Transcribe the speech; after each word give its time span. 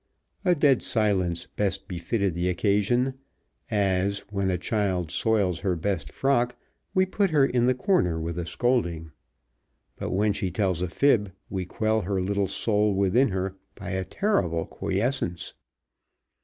A 0.43 0.55
dead 0.55 0.81
silence 0.81 1.45
best 1.45 1.87
befitted 1.87 2.33
the 2.33 2.49
occasion; 2.49 3.19
as, 3.69 4.21
when 4.31 4.49
a 4.49 4.57
child 4.57 5.11
soils 5.11 5.59
her 5.59 5.75
best 5.75 6.11
frock, 6.11 6.57
we 6.95 7.05
put 7.05 7.29
her 7.29 7.45
in 7.45 7.67
the 7.67 7.75
corner 7.75 8.19
with 8.19 8.39
a 8.39 8.47
scolding; 8.47 9.11
but 9.97 10.09
when 10.09 10.33
she 10.33 10.49
tells 10.49 10.81
a 10.81 10.87
fib 10.87 11.31
we 11.51 11.65
quell 11.67 12.01
her 12.01 12.19
little 12.19 12.47
soul 12.47 12.95
within 12.95 13.27
her 13.27 13.55
by 13.75 13.91
a 13.91 14.03
terrible 14.03 14.65
quiescence. 14.65 15.53